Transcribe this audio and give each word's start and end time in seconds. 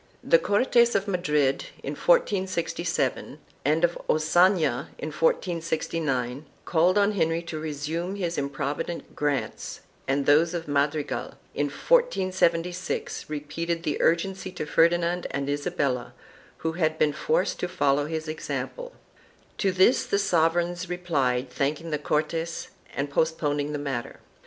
4 0.23 0.29
The 0.31 0.39
Cortes 0.39 0.95
of 0.95 1.07
Madrid, 1.07 1.65
in 1.83 1.91
1467, 1.91 3.37
and 3.63 3.83
of 3.83 3.99
Ocana 4.09 4.87
in 4.97 5.09
1469, 5.11 6.45
called 6.65 6.97
on 6.97 7.11
Henry 7.11 7.43
to 7.43 7.59
resume 7.59 8.15
his 8.15 8.35
improvident 8.35 9.15
grants, 9.15 9.81
and 10.07 10.25
those 10.25 10.55
of 10.55 10.67
Madrigal, 10.67 11.35
in 11.53 11.67
1476, 11.67 13.29
repeated 13.29 13.83
the 13.83 14.01
urgency 14.01 14.51
to 14.51 14.65
Ferdinand 14.65 15.27
and 15.29 15.47
Isabella, 15.47 16.13
who 16.57 16.71
had 16.71 16.97
been 16.97 17.13
forced 17.13 17.59
to 17.59 17.67
follow 17.67 18.07
his 18.07 18.27
example. 18.27 18.93
To 19.59 19.71
this 19.71 20.03
the 20.07 20.17
sovereigns 20.17 20.89
replied 20.89 21.51
thanking 21.51 21.91
the 21.91 21.99
Cortes 21.99 22.69
and 22.95 23.07
postponing 23.07 23.71
the 23.71 23.77
matter. 23.77 24.19